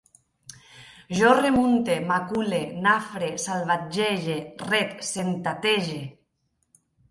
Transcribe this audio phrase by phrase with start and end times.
[1.19, 4.41] Jo remunte, macule, nafre, salvatgege,
[4.73, 6.03] ret, setantege